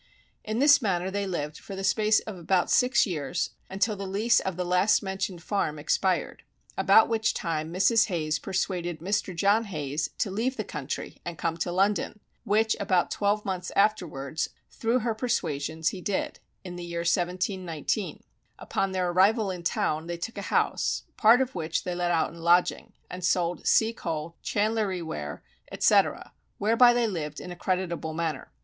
In 0.43 0.57
this 0.57 0.81
manner 0.81 1.11
they 1.11 1.27
lived 1.27 1.59
for 1.59 1.75
the 1.75 1.83
space 1.83 2.21
of 2.21 2.35
about 2.35 2.71
six 2.71 3.05
years, 3.05 3.51
until 3.69 3.95
the 3.95 4.07
lease 4.07 4.39
of 4.39 4.57
the 4.57 4.65
last 4.65 5.03
mentioned 5.03 5.43
farm 5.43 5.77
expired; 5.77 6.41
about 6.75 7.07
which 7.07 7.35
time 7.35 7.71
Mrs. 7.71 8.07
Hayes 8.07 8.39
persuaded 8.39 8.97
Mr. 8.97 9.35
John 9.35 9.65
Hayes 9.65 10.09
to 10.17 10.31
leave 10.31 10.57
the 10.57 10.63
country 10.63 11.21
and 11.23 11.37
come 11.37 11.55
to 11.57 11.71
London, 11.71 12.19
which 12.45 12.75
about 12.79 13.11
twelve 13.11 13.45
months 13.45 13.71
afterwards, 13.75 14.49
through 14.71 15.01
her 15.01 15.13
persuasions 15.13 15.89
he 15.89 16.01
did, 16.01 16.39
in 16.63 16.77
the 16.77 16.83
year 16.83 17.01
1719. 17.01 18.23
Upon 18.57 18.93
their 18.93 19.11
arrival 19.11 19.51
in 19.51 19.61
town 19.61 20.07
they 20.07 20.17
took 20.17 20.39
a 20.39 20.49
house, 20.49 21.03
part 21.15 21.41
of 21.41 21.53
which 21.53 21.83
they 21.83 21.93
let 21.93 22.09
out 22.09 22.31
in 22.33 22.39
lodging, 22.41 22.93
and 23.07 23.23
sold 23.23 23.67
sea 23.67 23.93
coal, 23.93 24.35
chandlery 24.41 25.03
ware, 25.03 25.43
etc., 25.71 26.33
whereby 26.57 26.91
they 26.91 27.05
lived 27.05 27.39
in 27.39 27.51
a 27.51 27.55
creditable 27.55 28.15
manner. 28.15 28.51